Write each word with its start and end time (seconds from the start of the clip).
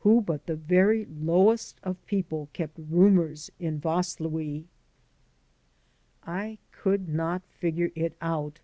Who 0.00 0.22
but 0.22 0.46
the 0.46 0.56
very 0.56 1.04
lowest 1.04 1.78
of 1.82 2.06
people 2.06 2.48
kept 2.54 2.78
roomers 2.78 3.50
in 3.60 3.78
Vaslui? 3.78 4.64
I 6.26 6.56
could 6.72 7.10
not 7.10 7.42
figure 7.46 7.90
it 7.94 8.16
out. 8.22 8.60